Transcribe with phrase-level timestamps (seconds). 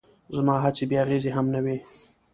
[0.35, 1.77] زما هڅې بې اغېزې هم نه وې.